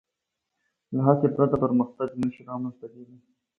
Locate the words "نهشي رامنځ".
2.19-2.75